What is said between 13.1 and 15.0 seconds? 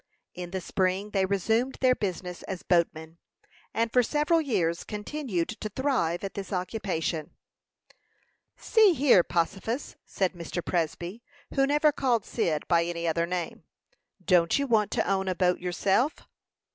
name; "don't you want